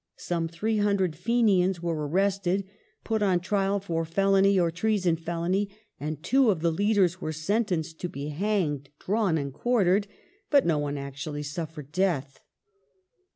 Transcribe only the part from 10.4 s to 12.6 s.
but no one actually suffered death.